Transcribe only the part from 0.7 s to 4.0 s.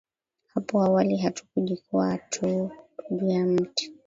awali Hatukujikwaa tu juu ya miti